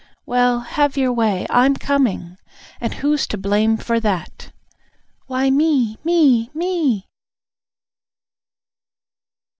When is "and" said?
2.79-2.91